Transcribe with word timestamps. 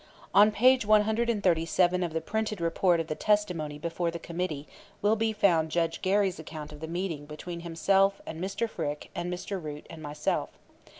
On 0.33 0.49
page 0.51 0.83
137 0.83 2.01
of 2.03 2.11
the 2.11 2.21
printed 2.21 2.59
report 2.59 2.99
of 2.99 3.05
the 3.05 3.13
testimony 3.13 3.77
before 3.77 4.09
the 4.09 4.17
Committee 4.17 4.67
will 4.99 5.15
be 5.15 5.31
found 5.31 5.69
Judge 5.69 6.01
Gary's 6.01 6.39
account 6.39 6.71
of 6.73 6.79
the 6.79 6.87
meeting 6.87 7.27
between 7.27 7.59
himself 7.59 8.19
and 8.25 8.41
Mr. 8.43 8.67
Frick 8.67 9.11
and 9.13 9.31
Mr. 9.31 9.63
Root 9.63 9.85
and 9.91 10.01
myself. 10.01 10.49